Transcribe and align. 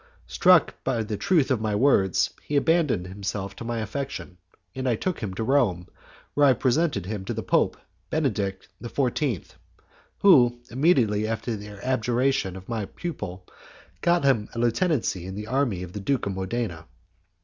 Struck 0.25 0.83
by 0.83 1.03
the 1.03 1.15
truth 1.15 1.51
of 1.51 1.61
my 1.61 1.75
words, 1.75 2.31
he 2.41 2.55
abandoned 2.55 3.05
himself 3.05 3.55
to 3.57 3.63
my 3.63 3.77
affection, 3.77 4.37
and 4.73 4.89
I 4.89 4.95
took 4.95 5.19
him 5.19 5.35
to 5.35 5.43
Rome, 5.43 5.87
where 6.33 6.47
I 6.47 6.53
presented 6.53 7.05
him 7.05 7.23
to 7.25 7.35
the 7.35 7.43
Pope, 7.43 7.77
Benedict 8.09 8.67
XIV., 8.81 9.49
who, 10.21 10.57
immediately 10.71 11.27
after 11.27 11.55
the 11.55 11.69
abjuration 11.85 12.55
of 12.55 12.67
my 12.67 12.85
pupil 12.85 13.45
got 14.01 14.23
him 14.23 14.49
a 14.55 14.57
lieutenancy 14.57 15.27
in 15.27 15.35
the 15.35 15.45
army 15.45 15.83
of 15.83 15.93
the 15.93 15.99
Duke 15.99 16.25
of 16.25 16.33
Modena. 16.33 16.85